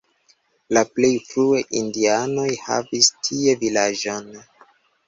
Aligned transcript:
La 0.77 0.81
plej 0.99 1.11
frue 1.27 1.61
indianoj 1.83 2.49
havis 2.65 3.13
tie 3.31 3.57
vilaĝon. 3.63 4.35